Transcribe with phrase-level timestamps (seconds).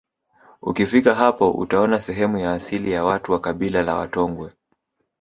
[0.61, 4.51] Ukifika hapo utaona sehemu ya asili ya watu wa kabila la Watongwe